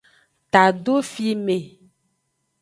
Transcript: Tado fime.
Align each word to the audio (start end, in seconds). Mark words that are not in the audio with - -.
Tado 0.53 0.95
fime. 1.11 1.57